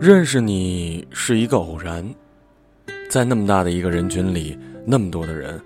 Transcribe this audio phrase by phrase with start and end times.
[0.00, 2.02] 认识你是一个偶然，
[3.10, 5.60] 在那么大的一个人群里，那么多的人，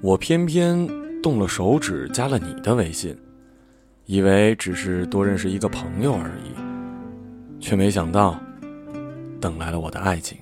[0.00, 0.88] 我偏偏
[1.20, 3.18] 动了手指加了你的微信，
[4.04, 6.54] 以为只是多认识一个朋友而已，
[7.60, 8.40] 却没想到，
[9.40, 10.38] 等来了我的爱情。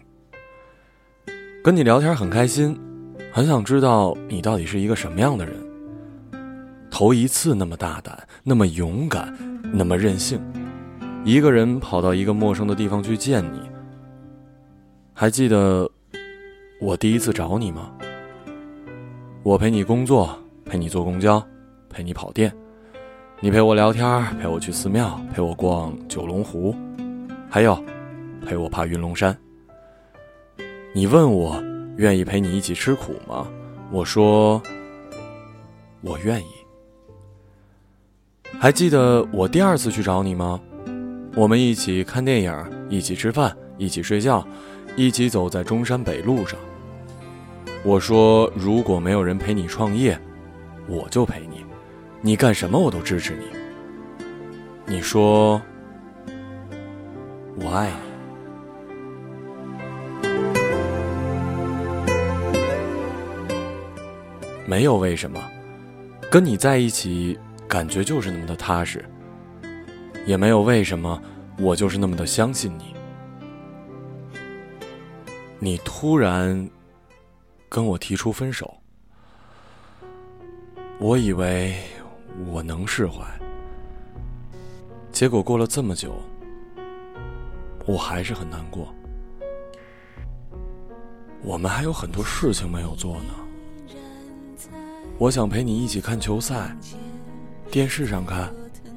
[1.63, 2.79] 跟你聊天很开心，
[3.33, 5.57] 很想知道你到底是一个什么样的人。
[6.91, 9.35] 头一次那么大胆，那么勇敢，
[9.73, 10.39] 那么任性。
[11.25, 13.59] 一个人跑到一个陌生的地方去见你，
[15.15, 15.91] 还记得
[16.79, 17.91] 我第一次找你吗？
[19.43, 21.43] 我陪你工作，陪你坐公交，
[21.89, 22.55] 陪你跑店，
[23.41, 26.77] 你陪我聊天，陪我去寺庙，陪我逛九龙湖，
[27.49, 27.83] 还有
[28.45, 29.35] 陪我爬云龙山。
[30.95, 31.59] 你问我
[31.97, 33.47] 愿意陪你一起吃苦吗？
[33.91, 34.61] 我说
[36.03, 36.47] 我愿意。
[38.59, 40.61] 还记得我第二次去找你吗？
[41.37, 44.47] 我们一起看电影，一起吃饭，一起睡觉，
[44.95, 46.57] 一起走在中山北路上。
[47.83, 50.17] 我说，如果没有人陪你创业，
[50.87, 51.65] 我就陪你，
[52.21, 53.47] 你干什么我都支持你。
[54.87, 55.61] 你说，
[57.57, 57.91] 我爱
[60.23, 60.29] 你，
[64.67, 65.43] 没有为什么，
[66.31, 69.05] 跟你在一起，感觉就是那么的踏实。
[70.27, 71.21] 也没有为什么，
[71.59, 72.95] 我就是那么的相信你。
[75.59, 76.69] 你突然
[77.69, 78.75] 跟我提出分手，
[80.99, 81.77] 我以为
[82.51, 83.23] 我能释怀，
[85.13, 86.15] 结果过了这么久，
[87.87, 88.89] 我还是很难过。
[91.43, 94.71] 我们还有很多事情没有做呢。
[95.19, 96.75] 我想陪你一起看球赛，
[97.71, 98.53] 电视上看，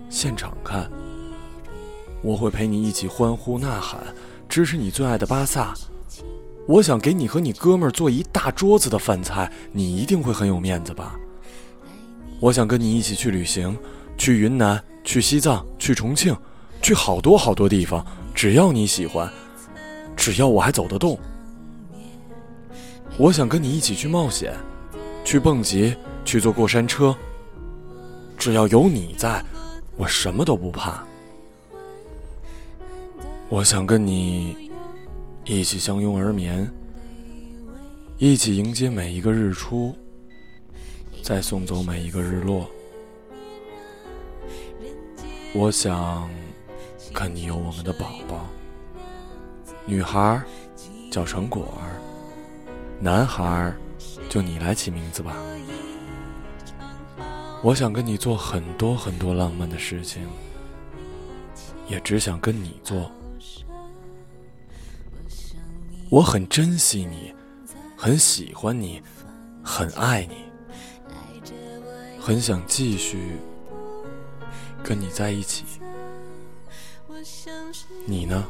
[0.10, 0.90] 现场看。
[2.22, 4.00] 我会陪你一起欢呼呐喊，
[4.50, 5.74] 支持你最爱的巴萨。
[6.68, 11.16] 我想给你和你哥们儿做一大桌子的饭菜，你一定会很有面子吧？
[12.40, 13.78] 我想跟你一起去旅行，
[14.18, 16.36] 去云南，去西藏，去重庆，
[16.82, 18.06] 去好多好多地方，
[18.36, 19.32] 只要你喜欢，
[20.16, 21.18] 只要我还走得动。
[23.18, 24.54] 我想跟你一起去冒险，
[25.24, 25.96] 去蹦极，
[26.26, 27.16] 去坐过山车。
[28.38, 29.44] 只要有你在，
[29.96, 31.04] 我什么都不怕。
[33.50, 34.70] 我想跟你
[35.46, 36.70] 一起相拥而眠，
[38.18, 39.96] 一起迎接每一个日出，
[41.24, 42.70] 再送走每一个日落。
[45.56, 46.30] 我想
[47.14, 48.46] 跟你有我们的宝宝，
[49.86, 50.42] 女孩
[51.10, 51.96] 叫成果儿，
[53.00, 53.74] 男孩
[54.28, 55.38] 就你来起名字吧。
[57.64, 60.28] 我想跟你做很多很多浪漫的事情，
[61.88, 63.10] 也只想跟你做。
[66.10, 67.34] 我很珍惜你，
[67.98, 69.02] 很喜欢你，
[69.62, 70.46] 很爱你，
[72.20, 73.38] 很想继续
[74.82, 75.66] 跟你在一起。
[78.06, 78.48] 你呢？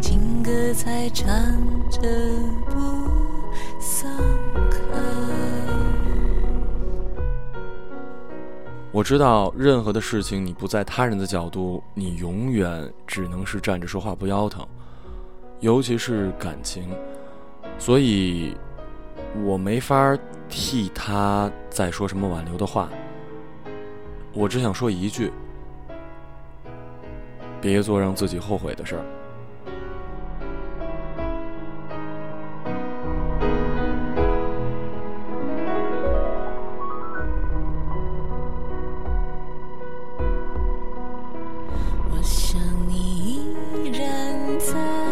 [0.00, 1.24] 情歌在唱
[1.90, 2.00] 着
[2.70, 3.25] 不
[8.96, 14.66] 我知道，任何的事情，你不在他人的角度，你永远只能是站着说话不腰疼，
[15.60, 16.88] 尤其是感情，
[17.78, 18.56] 所以，
[19.44, 20.16] 我没法
[20.48, 22.88] 替他再说什么挽留的话。
[24.32, 25.30] 我只想说一句：
[27.60, 29.04] 别做让自己后悔的事儿。
[42.88, 43.42] 你
[43.84, 45.05] 依然在。